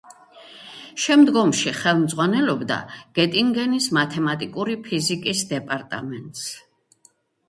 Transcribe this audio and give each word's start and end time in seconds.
შემდგომში 1.01 1.73
ხელმძღვანელობდა 1.79 2.77
გეტინგენის 3.19 3.89
მათემატიკური 3.97 4.79
ფიზიკის 4.87 5.45
დეპარტამენტს. 5.53 6.47